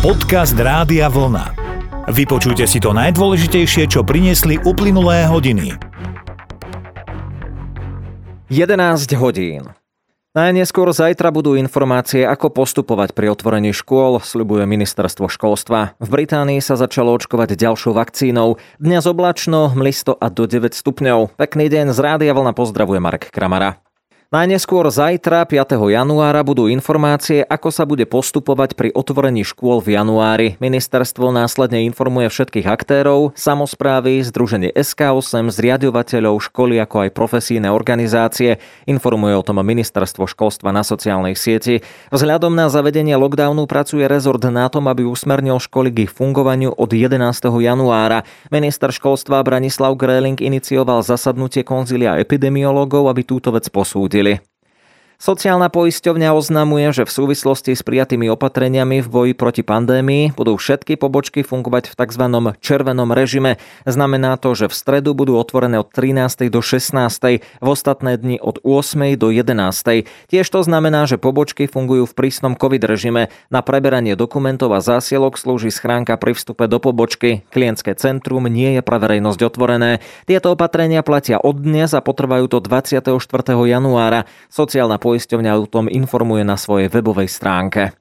Podcast 0.00 0.56
Rádia 0.56 1.12
Vlna. 1.12 1.52
Vypočujte 2.08 2.64
si 2.64 2.80
to 2.80 2.96
najdôležitejšie, 2.96 3.84
čo 3.84 4.00
priniesli 4.00 4.56
uplynulé 4.56 5.28
hodiny. 5.28 5.76
11 8.48 8.80
hodín. 9.20 9.76
Najneskôr 10.32 10.88
zajtra 10.96 11.28
budú 11.28 11.52
informácie, 11.52 12.24
ako 12.24 12.48
postupovať 12.48 13.12
pri 13.12 13.28
otvorení 13.28 13.76
škôl, 13.76 14.24
sľubuje 14.24 14.64
ministerstvo 14.64 15.28
školstva. 15.28 15.92
V 16.00 16.08
Británii 16.08 16.64
sa 16.64 16.80
začalo 16.80 17.12
očkovať 17.20 17.60
ďalšou 17.60 17.92
vakcínou. 17.92 18.56
Dnes 18.80 19.04
oblačno, 19.04 19.68
mlisto 19.76 20.16
a 20.16 20.32
do 20.32 20.48
9 20.48 20.72
stupňov. 20.72 21.36
Pekný 21.36 21.68
deň 21.68 21.92
z 21.92 21.98
Rádia 22.00 22.32
Vlna 22.32 22.56
pozdravuje 22.56 23.04
Marek 23.04 23.28
Kramara. 23.28 23.76
Najneskôr 24.30 24.86
zajtra, 24.86 25.42
5. 25.42 25.74
januára, 25.90 26.46
budú 26.46 26.70
informácie, 26.70 27.42
ako 27.42 27.74
sa 27.74 27.82
bude 27.82 28.06
postupovať 28.06 28.78
pri 28.78 28.94
otvorení 28.94 29.42
škôl 29.42 29.82
v 29.82 29.98
januári. 29.98 30.54
Ministerstvo 30.62 31.34
následne 31.34 31.82
informuje 31.82 32.30
všetkých 32.30 32.62
aktérov, 32.70 33.34
samozprávy, 33.34 34.22
Združenie 34.22 34.70
SK8, 34.70 35.50
zriadovateľov, 35.50 36.46
školy 36.46 36.78
ako 36.78 37.10
aj 37.10 37.10
profesijné 37.10 37.74
organizácie. 37.74 38.62
Informuje 38.86 39.34
o 39.34 39.42
tom 39.42 39.58
ministerstvo 39.66 40.30
školstva 40.30 40.70
na 40.70 40.86
sociálnej 40.86 41.34
sieti. 41.34 41.82
Vzhľadom 42.14 42.54
na 42.54 42.70
zavedenie 42.70 43.18
lockdownu 43.18 43.66
pracuje 43.66 44.06
rezort 44.06 44.46
na 44.46 44.70
tom, 44.70 44.86
aby 44.86 45.10
usmernil 45.10 45.58
školy 45.58 45.90
k 45.90 46.06
ich 46.06 46.14
fungovaniu 46.14 46.70
od 46.70 46.86
11. 46.94 47.18
januára. 47.50 48.22
Minister 48.54 48.94
školstva 48.94 49.42
Branislav 49.42 49.98
Gréling 49.98 50.38
inicioval 50.38 51.02
zasadnutie 51.02 51.66
konzilia 51.66 52.14
epidemiológov, 52.22 53.10
aby 53.10 53.26
túto 53.26 53.50
vec 53.50 53.66
posúdil 53.74 54.19
silly 54.20 54.38
Sociálna 55.20 55.68
poisťovňa 55.68 56.32
oznamuje, 56.32 56.96
že 56.96 57.04
v 57.04 57.12
súvislosti 57.12 57.76
s 57.76 57.84
prijatými 57.84 58.32
opatreniami 58.32 59.04
v 59.04 59.08
boji 59.12 59.32
proti 59.36 59.60
pandémii 59.60 60.32
budú 60.32 60.56
všetky 60.56 60.96
pobočky 60.96 61.44
fungovať 61.44 61.92
v 61.92 61.94
tzv. 62.00 62.24
červenom 62.64 63.12
režime. 63.12 63.60
Znamená 63.84 64.40
to, 64.40 64.56
že 64.56 64.72
v 64.72 64.74
stredu 64.80 65.12
budú 65.12 65.36
otvorené 65.36 65.76
od 65.76 65.92
13. 65.92 66.48
do 66.48 66.64
16. 66.64 66.96
v 67.36 67.68
ostatné 67.68 68.16
dni 68.16 68.40
od 68.40 68.64
8. 68.64 69.20
do 69.20 69.28
11. 69.28 70.08
Tiež 70.32 70.46
to 70.48 70.64
znamená, 70.64 71.04
že 71.04 71.20
pobočky 71.20 71.68
fungujú 71.68 72.08
v 72.08 72.16
prísnom 72.16 72.56
COVID 72.56 72.80
režime. 72.88 73.28
Na 73.52 73.60
preberanie 73.60 74.16
dokumentov 74.16 74.72
a 74.72 74.80
zásielok 74.80 75.36
slúži 75.36 75.68
schránka 75.68 76.16
pri 76.16 76.32
vstupe 76.32 76.64
do 76.64 76.80
pobočky. 76.80 77.44
Klientské 77.52 77.92
centrum 77.92 78.48
nie 78.48 78.72
je 78.72 78.80
pre 78.80 78.96
verejnosť 78.96 79.52
otvorené. 79.52 80.00
Tieto 80.24 80.56
opatrenia 80.56 81.04
platia 81.04 81.36
od 81.36 81.60
dnes 81.60 81.92
a 81.92 82.00
potrvajú 82.00 82.48
do 82.48 82.64
24. 82.64 83.20
januára. 83.68 84.24
Sociálna 84.48 84.96
poisťovňa 85.10 85.50
o 85.58 85.66
tom 85.66 85.90
informuje 85.90 86.46
na 86.46 86.54
svojej 86.54 86.86
webovej 86.86 87.26
stránke. 87.26 87.99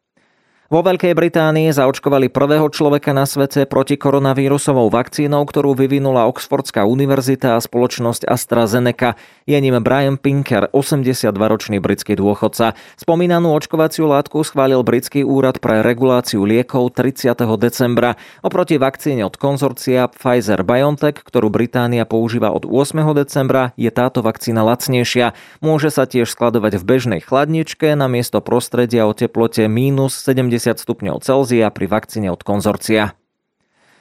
Vo 0.70 0.86
Veľkej 0.86 1.17
Británii 1.17 1.73
zaočkovali 1.73 2.30
prvého 2.30 2.70
človeka 2.70 3.09
na 3.09 3.25
svete 3.25 3.66
proti 3.66 3.98
koronavírusovou 3.98 4.94
vakcínou, 4.94 5.42
ktorú 5.42 5.73
vyvinula 5.73 6.30
Oxfordská 6.30 6.86
univerzita 6.86 7.58
a 7.58 7.59
spoločnosť 7.59 8.30
AstraZeneca. 8.30 9.17
Je 9.50 9.58
ním 9.58 9.81
Brian 9.81 10.22
Pinker, 10.22 10.70
82-ročný 10.70 11.81
britský 11.81 12.14
dôchodca. 12.14 12.78
Spomínanú 13.02 13.50
očkovaciu 13.58 14.14
látku 14.14 14.45
schválil 14.45 14.86
britský 14.86 15.25
úrad 15.25 15.58
pre 15.58 15.81
reguláciu 15.81 16.45
liekov 16.45 16.94
30. 16.94 17.34
decembra. 17.58 18.14
Oproti 18.45 18.78
vakcíne 18.78 19.25
od 19.25 19.42
konzorcia 19.42 20.06
Pfizer-BioNTech, 20.06 21.25
ktorú 21.25 21.50
Británia 21.50 22.06
používa 22.06 22.53
od 22.53 22.70
8. 22.70 22.94
decembra, 23.17 23.73
je 23.73 23.90
táto 23.90 24.22
vakcína 24.22 24.62
lacnejšia. 24.62 25.34
Môže 25.66 25.90
sa 25.90 26.06
tiež 26.06 26.30
skladovať 26.30 26.78
v 26.78 26.84
bežnej 26.86 27.22
chladničke 27.25 27.97
na 27.97 28.06
miesto 28.06 28.38
prostredia 28.38 29.09
o 29.09 29.17
teplote 29.17 29.66
minus 29.66 30.14
70 30.22 30.58
stupňov 30.59 31.23
Celzia 31.23 31.71
pri 31.71 31.88
vakcíne 31.88 32.27
od 32.29 32.43
konzorcia. 32.43 33.15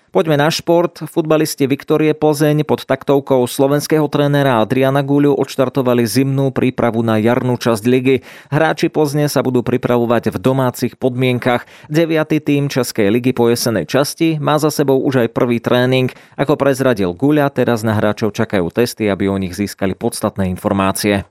Poďme 0.08 0.40
na 0.40 0.48
šport. 0.48 1.04
Futbalisti 1.04 1.68
Viktorie 1.68 2.16
Plzeň 2.16 2.64
pod 2.64 2.88
taktovkou 2.88 3.44
slovenského 3.44 4.08
trénera 4.08 4.64
Adriana 4.64 5.04
Guľu 5.04 5.36
odštartovali 5.36 6.08
zimnú 6.08 6.48
prípravu 6.48 7.04
na 7.04 7.20
jarnú 7.20 7.60
časť 7.60 7.84
ligy. 7.84 8.24
Hráči 8.48 8.88
Plzne 8.88 9.28
sa 9.28 9.44
budú 9.44 9.60
pripravovať 9.60 10.32
v 10.32 10.36
domácich 10.40 10.96
podmienkach. 10.96 11.68
Deviatý 11.92 12.40
tým 12.40 12.72
Českej 12.72 13.12
ligy 13.12 13.36
po 13.36 13.52
jesenej 13.52 13.84
časti 13.84 14.40
má 14.40 14.56
za 14.56 14.72
sebou 14.72 14.96
už 15.04 15.28
aj 15.28 15.36
prvý 15.36 15.60
tréning. 15.60 16.08
Ako 16.40 16.56
prezradil 16.56 17.12
Guľa, 17.12 17.52
teraz 17.52 17.84
na 17.84 17.92
hráčov 17.92 18.32
čakajú 18.32 18.72
testy, 18.72 19.12
aby 19.12 19.28
o 19.28 19.36
nich 19.36 19.52
získali 19.52 19.92
podstatné 19.92 20.48
informácie. 20.48 21.28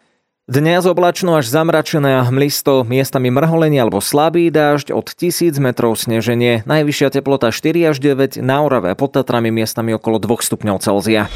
Dnes 0.47 0.88
oblačno 0.88 1.35
až 1.35 1.52
zamračené 1.52 2.24
a 2.24 2.31
hmlisto, 2.31 2.88
miestami 2.88 3.28
mrholenie 3.28 3.84
alebo 3.84 4.00
slabý 4.00 4.47
dážď 4.47 4.96
od 4.96 5.12
1000 5.12 5.59
metrov 5.59 6.00
sneženie, 6.00 6.63
najvyššia 6.63 7.19
teplota 7.19 7.52
4 7.52 7.91
až 7.91 8.00
9, 8.00 8.40
na 8.40 8.63
Orave 8.63 8.96
pod 8.96 9.12
Tatrami 9.12 9.52
miestami 9.52 9.91
okolo 9.91 10.24
2 10.24 10.47
stupňov 10.47 10.80
Celzia. 10.80 11.28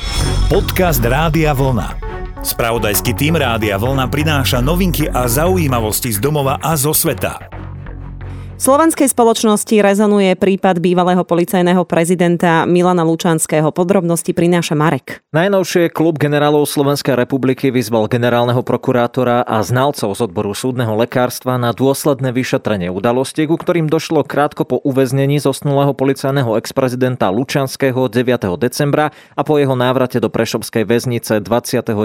Podcast 0.47 1.03
Rádia 1.03 1.51
Vlna. 1.51 1.99
Spravodajský 2.39 3.11
tým 3.11 3.35
Rádia 3.35 3.75
Vlna 3.75 4.07
prináša 4.07 4.63
novinky 4.63 5.11
a 5.11 5.27
zaujímavosti 5.27 6.15
z 6.15 6.23
domova 6.23 6.55
a 6.63 6.79
zo 6.79 6.95
sveta 6.95 7.51
slovenskej 8.61 9.09
spoločnosti 9.09 9.73
rezonuje 9.81 10.37
prípad 10.37 10.77
bývalého 10.77 11.25
policajného 11.25 11.81
prezidenta 11.81 12.69
Milana 12.69 13.01
Lučanského. 13.01 13.73
Podrobnosti 13.73 14.29
prináša 14.37 14.77
Marek. 14.77 15.25
Najnovšie 15.33 15.89
klub 15.89 16.21
generálov 16.21 16.69
Slovenskej 16.69 17.17
republiky 17.17 17.73
vyzval 17.73 18.05
generálneho 18.05 18.61
prokurátora 18.61 19.41
a 19.41 19.65
znalcov 19.65 20.13
z 20.13 20.29
odboru 20.29 20.53
súdneho 20.53 20.93
lekárstva 20.93 21.57
na 21.57 21.73
dôsledné 21.73 22.29
vyšetrenie 22.29 22.93
udalosti, 22.93 23.49
ku 23.49 23.57
ktorým 23.57 23.89
došlo 23.89 24.21
krátko 24.21 24.69
po 24.69 24.77
uväznení 24.85 25.41
zosnulého 25.41 25.97
policajného 25.97 26.53
ex-prezidenta 26.61 27.33
Lučanského 27.33 28.13
9. 28.13 28.61
decembra 28.61 29.09
a 29.33 29.41
po 29.41 29.57
jeho 29.57 29.73
návrate 29.73 30.21
do 30.21 30.29
Prešovskej 30.29 30.85
väznice 30.85 31.41
29. 31.41 31.97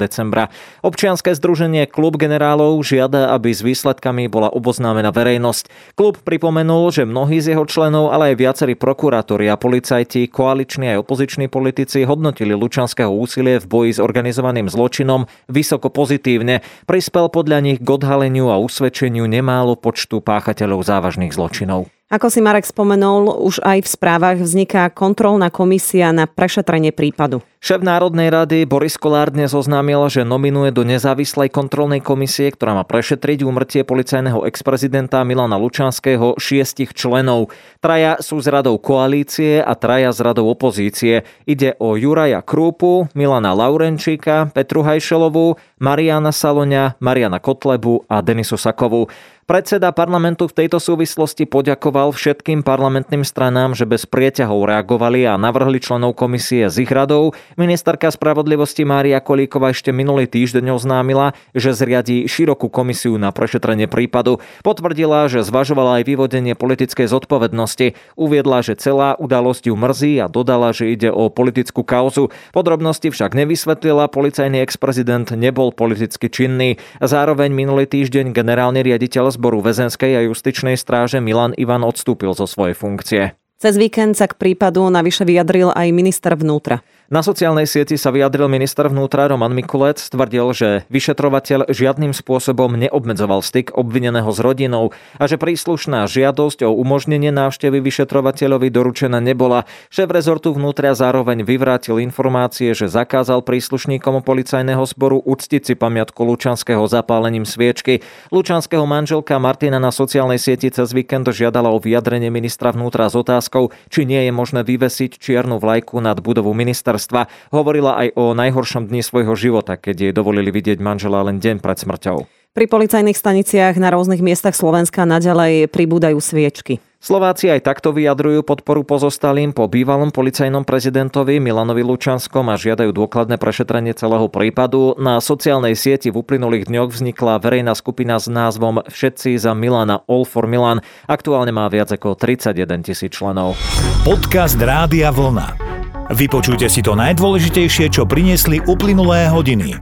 decembra. 0.00 0.48
Občianske 0.80 1.36
združenie 1.36 1.84
Klub 1.84 2.16
generálov 2.16 2.80
žiada, 2.80 3.36
aby 3.36 3.52
s 3.52 3.60
výsledkami 3.60 4.32
bola 4.32 4.48
oboznámená 4.48 5.12
verejnosť. 5.12 5.97
Klub 5.98 6.22
pripomenul, 6.22 6.94
že 6.94 7.02
mnohí 7.02 7.42
z 7.42 7.58
jeho 7.58 7.66
členov, 7.66 8.14
ale 8.14 8.30
aj 8.30 8.38
viacerí 8.38 8.78
prokurátori 8.78 9.50
a 9.50 9.58
policajti, 9.58 10.30
koaliční 10.30 10.94
aj 10.94 11.02
opoziční 11.02 11.50
politici 11.50 12.06
hodnotili 12.06 12.54
Lučanského 12.54 13.10
úsilie 13.10 13.58
v 13.58 13.66
boji 13.66 13.90
s 13.90 13.98
organizovaným 13.98 14.70
zločinom 14.70 15.26
vysoko 15.50 15.90
pozitívne. 15.90 16.62
Prispel 16.86 17.26
podľa 17.34 17.58
nich 17.66 17.78
k 17.82 17.88
odhaleniu 17.90 18.46
a 18.46 18.62
usvedčeniu 18.62 19.26
nemálo 19.26 19.74
počtu 19.74 20.22
páchateľov 20.22 20.86
závažných 20.86 21.34
zločinov. 21.34 21.90
Ako 22.08 22.32
si 22.32 22.40
Marek 22.40 22.64
spomenul, 22.64 23.28
už 23.44 23.60
aj 23.60 23.84
v 23.84 23.92
správach 23.92 24.40
vzniká 24.40 24.88
kontrolná 24.88 25.52
komisia 25.52 26.08
na 26.08 26.24
prešetrenie 26.24 26.88
prípadu. 26.88 27.44
Šéf 27.60 27.84
Národnej 27.84 28.32
rady 28.32 28.64
Boris 28.64 28.96
Kolár 28.96 29.28
dnes 29.28 29.52
oznámil, 29.52 30.00
že 30.08 30.24
nominuje 30.24 30.72
do 30.72 30.88
nezávislej 30.88 31.52
kontrolnej 31.52 32.00
komisie, 32.00 32.48
ktorá 32.48 32.72
má 32.72 32.88
prešetriť 32.88 33.44
úmrtie 33.44 33.84
policajného 33.84 34.40
ex-prezidenta 34.48 35.20
Milana 35.20 35.60
Lučanského 35.60 36.40
šiestich 36.40 36.96
členov. 36.96 37.52
Traja 37.84 38.16
sú 38.24 38.40
z 38.40 38.56
radou 38.56 38.80
koalície 38.80 39.60
a 39.60 39.76
traja 39.76 40.08
z 40.08 40.24
radou 40.24 40.48
opozície. 40.48 41.28
Ide 41.44 41.76
o 41.76 41.92
Juraja 41.92 42.40
Krúpu, 42.40 43.12
Milana 43.12 43.52
Laurenčíka, 43.52 44.48
Petru 44.56 44.80
Hajšelovú, 44.80 45.60
Mariana 45.76 46.32
Saloňa, 46.32 46.96
Mariana 47.04 47.36
Kotlebu 47.36 48.08
a 48.08 48.24
Denisu 48.24 48.56
Sakovu. 48.56 49.12
Predseda 49.48 49.96
parlamentu 49.96 50.44
v 50.44 50.52
tejto 50.52 50.76
súvislosti 50.76 51.48
poďakoval 51.48 52.12
všetkým 52.12 52.60
parlamentným 52.60 53.24
stranám, 53.24 53.72
že 53.72 53.88
bez 53.88 54.04
prieťahov 54.04 54.68
reagovali 54.68 55.24
a 55.24 55.40
navrhli 55.40 55.80
členov 55.80 56.20
komisie 56.20 56.68
z 56.68 56.84
ich 56.84 56.92
radov. 56.92 57.32
Ministerka 57.56 58.12
spravodlivosti 58.12 58.84
Mária 58.84 59.16
Kolíková 59.24 59.72
ešte 59.72 59.88
minulý 59.88 60.28
týždeň 60.28 60.68
oznámila, 60.76 61.32
že 61.56 61.72
zriadí 61.72 62.28
širokú 62.28 62.68
komisiu 62.68 63.16
na 63.16 63.32
prešetrenie 63.32 63.88
prípadu. 63.88 64.44
Potvrdila, 64.60 65.32
že 65.32 65.40
zvažovala 65.40 66.04
aj 66.04 66.12
vyvodenie 66.12 66.52
politickej 66.52 67.08
zodpovednosti. 67.08 67.96
Uviedla, 68.20 68.60
že 68.60 68.76
celá 68.76 69.16
udalosť 69.16 69.72
ju 69.72 69.74
mrzí 69.80 70.20
a 70.20 70.28
dodala, 70.28 70.76
že 70.76 70.92
ide 70.92 71.08
o 71.08 71.32
politickú 71.32 71.88
kauzu. 71.88 72.28
Podrobnosti 72.52 73.08
však 73.08 73.32
nevysvetlila, 73.32 74.12
policajný 74.12 74.60
ex-prezident 74.60 75.24
nebol 75.32 75.72
politicky 75.72 76.28
činný. 76.28 76.76
Zároveň 77.00 77.48
minulý 77.48 77.88
týždeň 77.88 78.36
generálny 78.36 78.84
riaditeľ 78.84 79.37
zboru 79.38 79.62
väzenskej 79.62 80.18
a 80.18 80.20
justičnej 80.26 80.74
stráže 80.74 81.22
Milan 81.22 81.54
Ivan 81.54 81.86
odstúpil 81.86 82.34
zo 82.34 82.50
svojej 82.50 82.74
funkcie. 82.74 83.38
Cez 83.58 83.78
víkend 83.78 84.18
sa 84.18 84.26
k 84.26 84.34
prípadu 84.34 84.86
navyše 84.90 85.22
vyjadril 85.22 85.70
aj 85.70 85.94
minister 85.94 86.34
vnútra. 86.34 86.82
Na 87.08 87.24
sociálnej 87.24 87.64
sieti 87.64 87.96
sa 87.96 88.12
vyjadril 88.12 88.52
minister 88.52 88.84
vnútra 88.84 89.32
Roman 89.32 89.56
Mikulec, 89.56 89.96
tvrdil, 89.96 90.52
že 90.52 90.68
vyšetrovateľ 90.92 91.72
žiadnym 91.72 92.12
spôsobom 92.12 92.76
neobmedzoval 92.76 93.40
styk 93.40 93.72
obvineného 93.72 94.28
s 94.28 94.36
rodinou 94.44 94.92
a 95.16 95.24
že 95.24 95.40
príslušná 95.40 96.04
žiadosť 96.04 96.68
o 96.68 96.76
umožnenie 96.76 97.32
návštevy 97.32 97.80
vyšetrovateľovi 97.80 98.68
doručená 98.68 99.24
nebola. 99.24 99.64
Šéf 99.88 100.12
rezortu 100.12 100.52
vnútra 100.52 100.92
zároveň 100.92 101.48
vyvrátil 101.48 101.96
informácie, 102.04 102.76
že 102.76 102.92
zakázal 102.92 103.40
príslušníkom 103.40 104.20
policajného 104.20 104.84
zboru 104.84 105.24
uctiť 105.24 105.64
si 105.64 105.74
pamiatku 105.80 106.20
Lučanského 106.20 106.84
zapálením 106.92 107.48
sviečky. 107.48 108.04
Lučanského 108.28 108.84
manželka 108.84 109.40
Martina 109.40 109.80
na 109.80 109.96
sociálnej 109.96 110.36
sieti 110.36 110.68
cez 110.68 110.92
víkend 110.92 111.24
žiadala 111.32 111.72
o 111.72 111.80
vyjadrenie 111.80 112.28
ministra 112.28 112.68
vnútra 112.68 113.08
s 113.08 113.16
otázkou, 113.16 113.72
či 113.88 114.04
nie 114.04 114.28
je 114.28 114.32
možné 114.36 114.60
vyvesiť 114.60 115.16
čiernu 115.16 115.56
vlajku 115.56 116.04
nad 116.04 116.20
budovu 116.20 116.52
minister 116.52 116.97
manželstva. 116.98 117.30
Hovorila 117.54 118.02
aj 118.02 118.18
o 118.18 118.34
najhoršom 118.34 118.90
dni 118.90 119.06
svojho 119.06 119.38
života, 119.38 119.78
keď 119.78 120.10
jej 120.10 120.12
dovolili 120.12 120.50
vidieť 120.50 120.82
manžela 120.82 121.22
len 121.22 121.38
deň 121.38 121.62
pred 121.62 121.78
smrťou. 121.78 122.18
Pri 122.58 122.66
policajných 122.66 123.14
staniciach 123.14 123.78
na 123.78 123.94
rôznych 123.94 124.18
miestach 124.18 124.56
Slovenska 124.56 125.06
naďalej 125.06 125.70
pribúdajú 125.70 126.18
sviečky. 126.18 126.82
Slováci 126.98 127.46
aj 127.46 127.62
takto 127.62 127.94
vyjadrujú 127.94 128.42
podporu 128.42 128.82
pozostalým 128.82 129.54
po 129.54 129.70
bývalom 129.70 130.10
policajnom 130.10 130.66
prezidentovi 130.66 131.38
Milanovi 131.38 131.86
Lučanskom 131.86 132.50
a 132.50 132.58
žiadajú 132.58 132.90
dôkladné 132.90 133.38
prešetrenie 133.38 133.94
celého 133.94 134.26
prípadu. 134.26 134.98
Na 134.98 135.22
sociálnej 135.22 135.78
sieti 135.78 136.10
v 136.10 136.18
uplynulých 136.18 136.66
dňoch 136.66 136.90
vznikla 136.90 137.38
verejná 137.38 137.78
skupina 137.78 138.18
s 138.18 138.26
názvom 138.26 138.82
Všetci 138.90 139.38
za 139.38 139.54
Milana 139.54 140.02
All 140.10 140.26
for 140.26 140.50
Milan. 140.50 140.82
Aktuálne 141.06 141.54
má 141.54 141.70
viac 141.70 141.94
ako 141.94 142.18
31 142.18 142.82
tisíc 142.82 143.14
členov. 143.14 143.54
Podcast 144.02 144.58
Rádia 144.58 145.14
Vlna. 145.14 145.67
Vypočujte 146.08 146.72
si 146.72 146.80
to 146.80 146.96
najdôležitejšie, 146.96 147.92
čo 147.92 148.08
priniesli 148.08 148.64
uplynulé 148.64 149.28
hodiny. 149.28 149.76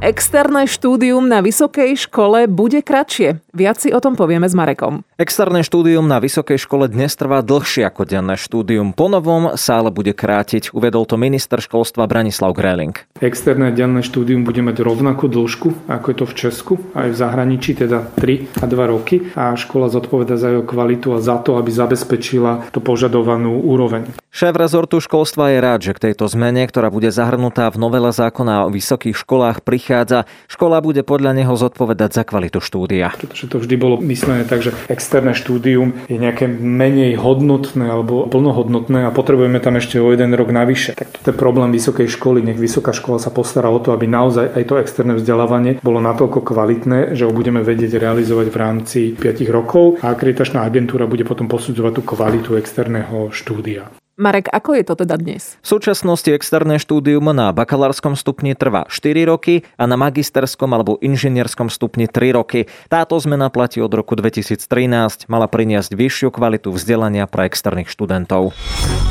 Externé 0.00 0.64
štúdium 0.64 1.28
na 1.28 1.44
vysokej 1.44 2.08
škole 2.08 2.48
bude 2.48 2.80
kratšie. 2.80 3.42
Viac 3.58 3.82
si 3.82 3.90
o 3.90 3.98
tom 3.98 4.14
povieme 4.14 4.46
s 4.46 4.54
Marekom. 4.54 5.02
Externé 5.18 5.66
štúdium 5.66 6.06
na 6.06 6.22
vysokej 6.22 6.62
škole 6.62 6.86
dnes 6.86 7.10
trvá 7.18 7.42
dlhšie 7.42 7.90
ako 7.90 8.06
denné 8.06 8.38
štúdium. 8.38 8.94
Po 8.94 9.10
novom 9.10 9.58
sa 9.58 9.82
ale 9.82 9.90
bude 9.90 10.14
krátiť, 10.14 10.70
uvedol 10.70 11.10
to 11.10 11.18
minister 11.18 11.58
školstva 11.58 12.06
Branislav 12.06 12.54
Greling. 12.54 12.94
Externé 13.18 13.74
denné 13.74 14.06
štúdium 14.06 14.46
bude 14.46 14.62
mať 14.62 14.78
rovnakú 14.78 15.26
dĺžku, 15.26 15.90
ako 15.90 16.06
je 16.06 16.16
to 16.22 16.26
v 16.30 16.34
Česku, 16.38 16.74
aj 16.94 17.10
v 17.10 17.16
zahraničí, 17.18 17.74
teda 17.74 18.06
3 18.14 18.62
a 18.62 18.64
2 18.70 18.78
roky. 18.94 19.26
A 19.34 19.58
škola 19.58 19.90
zodpoveda 19.90 20.38
za 20.38 20.54
jeho 20.54 20.62
kvalitu 20.62 21.10
a 21.10 21.18
za 21.18 21.42
to, 21.42 21.58
aby 21.58 21.74
zabezpečila 21.74 22.70
tú 22.70 22.78
požadovanú 22.78 23.58
úroveň. 23.58 24.06
Šéf 24.30 24.54
rezortu 24.54 25.02
školstva 25.02 25.50
je 25.50 25.58
rád, 25.58 25.80
že 25.82 25.98
k 25.98 26.14
tejto 26.14 26.30
zmene, 26.30 26.62
ktorá 26.62 26.94
bude 26.94 27.10
zahrnutá 27.10 27.66
v 27.74 27.82
novele 27.82 28.14
zákona 28.14 28.70
o 28.70 28.70
vysokých 28.70 29.18
školách, 29.18 29.66
prichádza. 29.66 30.30
Škola 30.46 30.78
bude 30.78 31.02
podľa 31.02 31.34
neho 31.34 31.58
zodpovedať 31.58 32.14
za 32.14 32.22
kvalitu 32.22 32.62
štúdia. 32.62 33.10
Pretože 33.18 33.47
to 33.48 33.58
vždy 33.58 33.74
bolo 33.80 33.96
myslené 34.04 34.44
tak, 34.44 34.62
že 34.62 34.76
externé 34.86 35.32
štúdium 35.34 35.96
je 36.06 36.20
nejaké 36.20 36.46
menej 36.48 37.16
hodnotné 37.18 37.88
alebo 37.88 38.28
plnohodnotné 38.28 39.08
a 39.08 39.14
potrebujeme 39.14 39.58
tam 39.58 39.80
ešte 39.80 39.98
o 39.98 40.12
jeden 40.12 40.36
rok 40.36 40.52
navyše. 40.52 40.94
Tak 40.94 41.24
to 41.24 41.28
je 41.32 41.36
problém 41.36 41.72
vysokej 41.74 42.06
školy. 42.06 42.44
Nech 42.44 42.60
vysoká 42.60 42.94
škola 42.94 43.18
sa 43.18 43.34
postará 43.34 43.72
o 43.72 43.80
to, 43.82 43.90
aby 43.96 44.06
naozaj 44.06 44.54
aj 44.54 44.64
to 44.68 44.74
externé 44.78 45.18
vzdelávanie 45.18 45.80
bolo 45.82 45.98
natoľko 45.98 46.44
kvalitné, 46.44 47.18
že 47.18 47.26
ho 47.26 47.32
budeme 47.34 47.64
vedieť 47.64 47.98
realizovať 47.98 48.46
v 48.52 48.56
rámci 48.56 49.00
5 49.16 49.48
rokov 49.50 49.98
a 50.04 50.14
akreditačná 50.14 50.62
agentúra 50.62 51.10
bude 51.10 51.26
potom 51.26 51.50
posudzovať 51.50 51.92
tú 51.98 52.02
kvalitu 52.04 52.54
externého 52.60 53.32
štúdia. 53.34 53.97
Marek, 54.18 54.50
ako 54.50 54.74
je 54.74 54.82
to 54.82 54.94
teda 54.98 55.14
dnes? 55.14 55.54
V 55.62 55.78
súčasnosti 55.78 56.26
externé 56.34 56.82
štúdium 56.82 57.30
na 57.30 57.54
bakalárskom 57.54 58.18
stupni 58.18 58.58
trvá 58.58 58.82
4 58.90 59.14
roky 59.30 59.62
a 59.78 59.86
na 59.86 59.94
magisterskom 59.94 60.74
alebo 60.74 60.98
inžinierskom 60.98 61.70
stupni 61.70 62.10
3 62.10 62.34
roky. 62.34 62.66
Táto 62.90 63.14
zmena 63.14 63.46
platí 63.46 63.78
od 63.78 63.94
roku 63.94 64.18
2013, 64.18 65.30
mala 65.30 65.46
priniesť 65.46 65.94
vyššiu 65.94 66.34
kvalitu 66.34 66.74
vzdelania 66.74 67.30
pre 67.30 67.46
externých 67.46 67.94
študentov. 67.94 68.50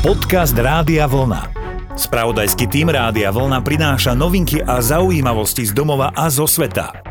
Podcast 0.04 0.52
Rádia 0.52 1.08
Vlna. 1.08 1.56
Spravodajský 1.96 2.68
tým 2.68 2.92
Rádia 2.92 3.32
Vlna 3.32 3.64
prináša 3.64 4.12
novinky 4.12 4.60
a 4.60 4.84
zaujímavosti 4.84 5.64
z 5.64 5.72
domova 5.72 6.12
a 6.12 6.28
zo 6.28 6.44
sveta 6.44 7.07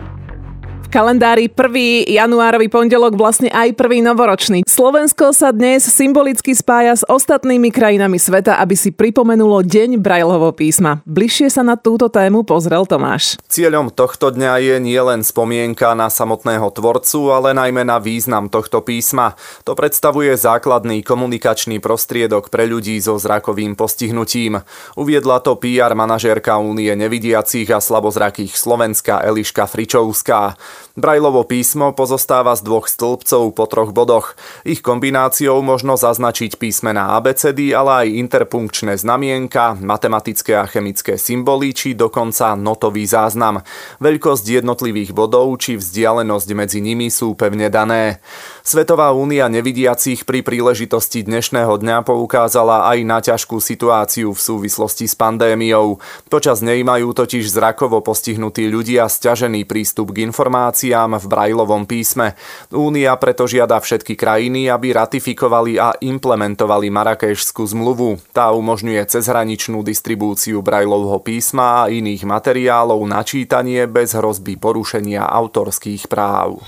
kalendári 0.98 1.46
1. 1.46 2.10
januárový 2.10 2.74
pondelok 2.74 3.14
vlastne 3.14 3.54
aj 3.54 3.78
prvý 3.78 4.02
novoročný. 4.02 4.66
Slovensko 4.66 5.30
sa 5.30 5.54
dnes 5.54 5.86
symbolicky 5.86 6.58
spája 6.58 6.98
s 6.98 7.06
ostatnými 7.06 7.70
krajinami 7.70 8.18
sveta, 8.18 8.58
aby 8.58 8.74
si 8.74 8.90
pripomenulo 8.90 9.62
Deň 9.62 10.02
Brajlovho 10.02 10.58
písma. 10.58 11.06
Bližšie 11.06 11.54
sa 11.54 11.62
na 11.62 11.78
túto 11.78 12.10
tému 12.10 12.42
pozrel 12.42 12.82
Tomáš. 12.90 13.38
Cieľom 13.46 13.94
tohto 13.94 14.34
dňa 14.34 14.58
je 14.58 14.76
nielen 14.82 15.22
spomienka 15.22 15.94
na 15.94 16.10
samotného 16.10 16.66
tvorcu, 16.74 17.30
ale 17.30 17.54
najmä 17.54 17.86
na 17.86 18.02
význam 18.02 18.50
tohto 18.50 18.82
písma. 18.82 19.38
To 19.70 19.78
predstavuje 19.78 20.34
základný 20.34 21.06
komunikačný 21.06 21.78
prostriedok 21.78 22.50
pre 22.50 22.66
ľudí 22.66 22.98
so 22.98 23.22
zrakovým 23.22 23.78
postihnutím. 23.78 24.66
Uviedla 24.98 25.46
to 25.46 25.62
PR 25.62 25.94
manažérka 25.94 26.58
Únie 26.58 26.90
nevidiacich 26.98 27.70
a 27.70 27.78
slabozrakých 27.78 28.58
Slovenska 28.58 29.22
Eliška 29.22 29.70
Fričovská. 29.70 30.58
Brajlovo 30.95 31.44
písmo 31.44 31.92
pozostáva 31.92 32.56
z 32.56 32.63
dvoch 32.63 32.88
stĺpcov 32.88 33.51
po 33.51 33.66
troch 33.68 33.92
bodoch. 33.92 34.38
Ich 34.63 34.80
kombináciou 34.80 35.60
možno 35.66 35.98
zaznačiť 35.98 36.56
písmená 36.56 37.18
ABCD, 37.18 37.74
ale 37.74 38.06
aj 38.06 38.18
interpunkčné 38.22 38.94
znamienka, 38.95 39.75
matematické 39.81 40.54
a 40.56 40.69
chemické 40.69 41.18
symboly, 41.18 41.74
či 41.74 41.98
dokonca 41.98 42.54
notový 42.54 43.10
záznam. 43.10 43.66
Veľkosť 43.98 44.62
jednotlivých 44.62 45.18
bodov 45.18 45.50
či 45.57 45.81
vzdialenosť 45.81 46.50
medzi 46.54 46.80
nimi 46.80 47.10
sú 47.10 47.34
pevne 47.34 47.74
dané. 47.74 48.22
Svetová 48.62 49.10
únia 49.16 49.50
nevidiacich 49.50 50.28
pri 50.28 50.44
príležitosti 50.44 51.24
dnešného 51.24 51.80
dňa 51.81 52.04
poukázala 52.04 52.92
aj 52.92 52.98
na 53.07 53.18
ťažkú 53.24 53.63
situáciu 53.63 54.36
v 54.36 54.39
súvislosti 54.39 55.07
s 55.07 55.16
pandémiou. 55.18 55.98
Počas 56.28 56.60
nej 56.60 56.84
majú 56.84 57.16
totiž 57.16 57.48
zrakovo 57.48 58.04
postihnutí 58.04 58.68
ľudia 58.68 59.07
stiažený 59.07 59.63
prístup 59.63 60.12
k 60.12 60.28
informáciám 60.28 60.67
v 60.74 61.25
brajlovom 61.30 61.86
písme. 61.86 62.34
Únia 62.74 63.14
preto 63.22 63.46
žiada 63.46 63.78
všetky 63.78 64.18
krajiny, 64.18 64.68
aby 64.68 64.98
ratifikovali 64.98 65.78
a 65.78 65.94
implementovali 66.02 66.90
Marakešskú 66.90 67.62
zmluvu. 67.62 68.19
Tá 68.34 68.52
umožňuje 68.52 69.06
cezhraničnú 69.06 69.86
distribúciu 69.86 70.66
brajlovho 70.66 71.22
písma 71.22 71.86
a 71.86 71.94
iných 71.94 72.25
materiálov 72.25 73.00
na 73.06 73.22
čítanie 73.22 73.86
bez 73.86 74.18
hrozby 74.18 74.58
porušenia 74.58 75.24
autorských 75.24 76.10
práv. 76.10 76.66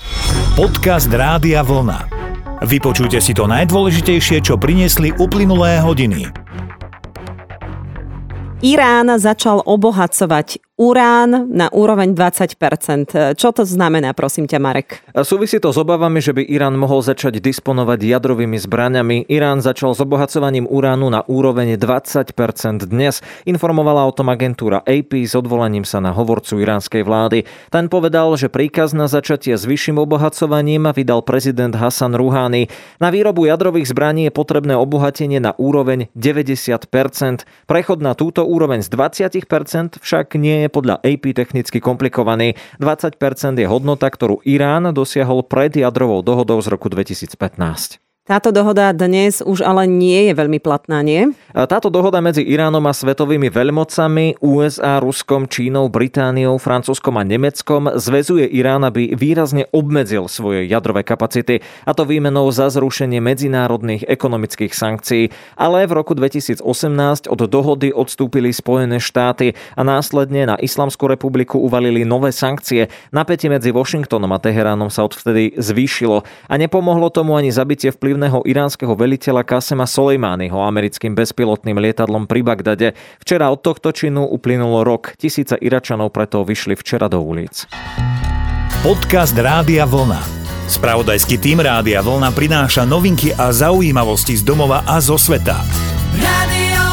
Podcast 0.54 1.10
Rádia 1.10 1.66
Vlna 1.66 1.80
vlna. 1.80 1.98
Vypočujte 2.60 3.18
si 3.24 3.32
to 3.32 3.48
najdôležitejšie, 3.48 4.44
čo 4.44 4.60
priniesli 4.60 5.16
uplynulé 5.16 5.80
hodiny. 5.80 6.28
Irán 8.60 9.08
začal 9.16 9.64
obohacovať 9.64 10.60
urán 10.80 11.52
na 11.52 11.68
úroveň 11.68 12.16
20%. 12.16 13.36
Čo 13.36 13.48
to 13.52 13.68
znamená, 13.68 14.16
prosím 14.16 14.48
ťa, 14.48 14.56
Marek? 14.56 15.04
Súvisí 15.12 15.60
to 15.60 15.68
s 15.68 15.76
obavami, 15.76 16.24
že 16.24 16.32
by 16.32 16.40
Irán 16.40 16.80
mohol 16.80 17.04
začať 17.04 17.36
disponovať 17.36 18.00
jadrovými 18.00 18.56
zbraňami. 18.56 19.28
Irán 19.28 19.60
začal 19.60 19.92
s 19.92 20.00
obohacovaním 20.00 20.64
uránu 20.64 21.12
na 21.12 21.20
úroveň 21.28 21.76
20% 21.76 22.32
dnes. 22.88 23.20
Informovala 23.44 24.08
o 24.08 24.12
tom 24.16 24.32
agentúra 24.32 24.80
AP 24.88 25.28
s 25.28 25.36
odvolaním 25.36 25.84
sa 25.84 26.00
na 26.00 26.16
hovorcu 26.16 26.56
iránskej 26.64 27.04
vlády. 27.04 27.44
Ten 27.68 27.92
povedal, 27.92 28.32
že 28.40 28.48
príkaz 28.48 28.96
na 28.96 29.04
začatie 29.04 29.60
s 29.60 29.68
vyšším 29.68 30.00
obohacovaním 30.00 30.88
vydal 30.96 31.20
prezident 31.20 31.76
Hassan 31.76 32.16
Rouhani. 32.16 32.72
Na 32.96 33.12
výrobu 33.12 33.44
jadrových 33.44 33.92
zbraní 33.92 34.30
je 34.30 34.32
potrebné 34.32 34.80
obohatenie 34.80 35.44
na 35.44 35.52
úroveň 35.60 36.08
90%. 36.16 36.88
Prechod 37.68 37.98
na 38.00 38.16
túto 38.16 38.48
úroveň 38.48 38.80
z 38.80 38.88
20% 38.88 40.00
však 40.00 40.40
nie 40.40 40.64
je 40.64 40.68
podľa 40.70 41.02
AP 41.02 41.34
technicky 41.34 41.82
komplikovaný. 41.82 42.56
20% 42.78 43.18
je 43.58 43.66
hodnota, 43.66 44.06
ktorú 44.08 44.40
Irán 44.46 44.94
dosiahol 44.94 45.44
pred 45.44 45.74
jadrovou 45.74 46.22
dohodou 46.22 46.62
z 46.62 46.70
roku 46.72 46.88
2015. 46.88 48.09
Táto 48.30 48.54
dohoda 48.54 48.94
dnes 48.94 49.42
už 49.42 49.58
ale 49.66 49.90
nie 49.90 50.30
je 50.30 50.38
veľmi 50.38 50.62
platná, 50.62 51.02
nie? 51.02 51.34
Táto 51.50 51.90
dohoda 51.90 52.22
medzi 52.22 52.46
Iránom 52.46 52.86
a 52.86 52.94
svetovými 52.94 53.50
veľmocami, 53.50 54.38
USA, 54.38 55.02
Ruskom, 55.02 55.50
Čínou, 55.50 55.90
Britániou, 55.90 56.54
Francúzskom 56.62 57.18
a 57.18 57.26
Nemeckom 57.26 57.90
zväzuje 57.98 58.46
Irán, 58.54 58.86
aby 58.86 59.18
výrazne 59.18 59.66
obmedzil 59.74 60.30
svoje 60.30 60.70
jadrové 60.70 61.02
kapacity, 61.02 61.58
a 61.82 61.90
to 61.90 62.06
výmenou 62.06 62.46
za 62.54 62.70
zrušenie 62.70 63.18
medzinárodných 63.18 64.06
ekonomických 64.06 64.78
sankcií. 64.78 65.34
Ale 65.58 65.90
v 65.90 65.98
roku 65.98 66.14
2018 66.14 66.62
od 67.26 67.40
dohody 67.50 67.90
odstúpili 67.90 68.54
Spojené 68.54 69.02
štáty 69.02 69.58
a 69.74 69.82
následne 69.82 70.54
na 70.54 70.56
Islamskú 70.62 71.10
republiku 71.10 71.58
uvalili 71.58 72.06
nové 72.06 72.30
sankcie. 72.30 72.94
Napätie 73.10 73.50
medzi 73.50 73.74
Washingtonom 73.74 74.30
a 74.30 74.38
Teheránom 74.38 74.86
sa 74.86 75.02
odvtedy 75.02 75.58
zvýšilo 75.58 76.22
a 76.46 76.54
nepomohlo 76.54 77.10
tomu 77.10 77.34
ani 77.34 77.50
zabitie 77.50 77.90
vplyv 77.90 78.19
policajného 78.20 78.44
iránskeho 78.44 78.92
veliteľa 78.92 79.48
Kasema 79.48 79.88
Soleimányho 79.88 80.60
americkým 80.60 81.16
bezpilotným 81.16 81.80
lietadlom 81.80 82.28
pri 82.28 82.44
Bagdade. 82.44 82.92
Včera 83.16 83.48
od 83.48 83.64
tohto 83.64 83.96
činu 83.96 84.28
uplynulo 84.28 84.84
rok. 84.84 85.16
Tisíce 85.16 85.56
Iračanov 85.56 86.12
preto 86.12 86.44
vyšli 86.44 86.76
včera 86.76 87.08
do 87.08 87.24
ulic. 87.24 87.64
Podcast 88.84 89.32
Rádia 89.32 89.88
Vlna. 89.88 90.20
Spravodajský 90.68 91.40
tým 91.40 91.64
Rádia 91.64 92.04
Vlna 92.04 92.28
prináša 92.36 92.84
novinky 92.84 93.32
a 93.32 93.56
zaujímavosti 93.56 94.36
z 94.36 94.44
domova 94.44 94.84
a 94.84 95.00
zo 95.00 95.16
sveta. 95.16 95.56
Radio 96.20 96.84